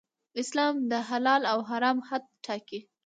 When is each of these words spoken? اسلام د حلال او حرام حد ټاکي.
اسلام 0.41 0.75
د 0.91 0.93
حلال 1.09 1.41
او 1.51 1.59
حرام 1.69 1.97
حد 2.07 2.23
ټاکي. 2.45 2.79